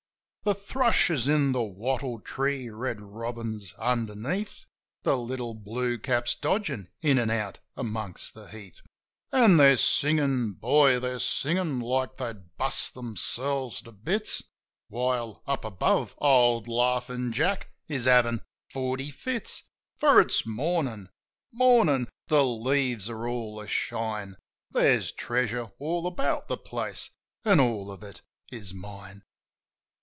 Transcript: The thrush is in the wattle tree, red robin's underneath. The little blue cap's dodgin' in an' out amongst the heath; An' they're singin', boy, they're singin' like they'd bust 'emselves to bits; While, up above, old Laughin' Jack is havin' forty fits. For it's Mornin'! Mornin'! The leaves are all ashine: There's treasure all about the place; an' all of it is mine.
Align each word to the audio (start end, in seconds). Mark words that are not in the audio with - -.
The 0.43 0.55
thrush 0.55 1.11
is 1.11 1.27
in 1.27 1.51
the 1.51 1.61
wattle 1.61 2.19
tree, 2.19 2.67
red 2.71 2.99
robin's 2.99 3.73
underneath. 3.73 4.65
The 5.03 5.15
little 5.15 5.53
blue 5.53 5.99
cap's 5.99 6.33
dodgin' 6.33 6.89
in 6.99 7.19
an' 7.19 7.29
out 7.29 7.59
amongst 7.77 8.33
the 8.33 8.47
heath; 8.47 8.81
An' 9.31 9.57
they're 9.57 9.77
singin', 9.77 10.53
boy, 10.53 10.97
they're 10.97 11.19
singin' 11.19 11.79
like 11.79 12.17
they'd 12.17 12.57
bust 12.57 12.97
'emselves 12.97 13.83
to 13.83 13.91
bits; 13.91 14.41
While, 14.87 15.43
up 15.45 15.63
above, 15.63 16.15
old 16.17 16.67
Laughin' 16.67 17.31
Jack 17.31 17.69
is 17.87 18.05
havin' 18.05 18.41
forty 18.71 19.11
fits. 19.11 19.69
For 19.99 20.19
it's 20.19 20.43
Mornin'! 20.47 21.09
Mornin'! 21.53 22.09
The 22.29 22.43
leaves 22.43 23.11
are 23.11 23.27
all 23.27 23.59
ashine: 23.59 24.37
There's 24.71 25.11
treasure 25.11 25.69
all 25.77 26.07
about 26.07 26.47
the 26.47 26.57
place; 26.57 27.11
an' 27.45 27.59
all 27.59 27.91
of 27.91 28.01
it 28.01 28.23
is 28.51 28.73
mine. 28.73 29.21